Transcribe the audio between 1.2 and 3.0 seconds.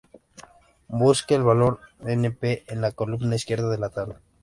el valor np en la